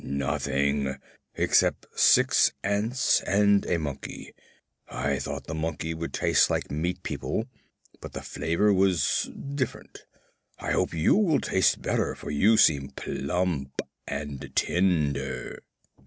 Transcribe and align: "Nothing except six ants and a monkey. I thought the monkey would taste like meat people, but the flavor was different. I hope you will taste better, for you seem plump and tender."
"Nothing 0.03 0.95
except 1.35 1.85
six 1.95 2.53
ants 2.63 3.21
and 3.27 3.63
a 3.67 3.77
monkey. 3.77 4.33
I 4.87 5.19
thought 5.19 5.45
the 5.45 5.53
monkey 5.53 5.93
would 5.93 6.11
taste 6.11 6.49
like 6.49 6.71
meat 6.71 7.03
people, 7.03 7.45
but 8.01 8.13
the 8.13 8.23
flavor 8.23 8.73
was 8.73 9.29
different. 9.53 10.05
I 10.57 10.71
hope 10.71 10.95
you 10.95 11.15
will 11.15 11.39
taste 11.39 11.83
better, 11.83 12.15
for 12.15 12.31
you 12.31 12.57
seem 12.57 12.89
plump 12.89 13.79
and 14.07 14.49
tender." 14.55 15.61